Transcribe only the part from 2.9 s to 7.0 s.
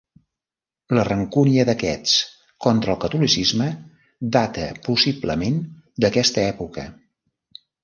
el catolicisme data possiblement d'aquesta època.